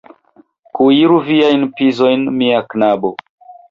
[0.79, 3.19] Kuiru viajn pizojn, mia knabo!